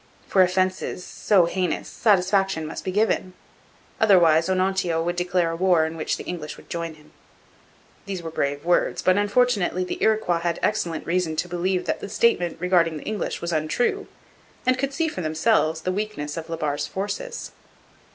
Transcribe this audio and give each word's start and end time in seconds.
For 0.27 0.41
offences 0.41 1.05
so 1.05 1.45
heinous 1.45 1.87
satisfaction 1.87 2.65
must 2.65 2.83
be 2.83 2.91
given. 2.91 3.33
Otherwise 3.99 4.49
Onontio 4.49 4.99
would 5.03 5.15
declare 5.15 5.51
a 5.51 5.55
war 5.55 5.85
in 5.85 5.95
which 5.95 6.17
the 6.17 6.23
English 6.23 6.57
would 6.57 6.71
join 6.71 6.95
him. 6.95 7.11
These 8.07 8.23
were 8.23 8.31
brave 8.31 8.65
words, 8.65 9.03
but 9.03 9.15
unfortunately 9.15 9.83
the 9.83 10.01
Iroquois 10.01 10.39
had 10.39 10.57
excellent 10.63 11.05
reason 11.05 11.35
to 11.35 11.47
believe 11.47 11.85
that 11.85 11.99
the 11.99 12.09
statement 12.09 12.57
regarding 12.59 12.97
the 12.97 13.03
English 13.03 13.41
was 13.41 13.53
untrue, 13.53 14.07
and 14.65 14.75
could 14.75 14.91
see 14.91 15.07
for 15.07 15.21
themselves 15.21 15.81
the 15.81 15.91
weakness 15.91 16.35
of 16.35 16.49
La 16.49 16.55
Barre's 16.55 16.87
forces. 16.87 17.51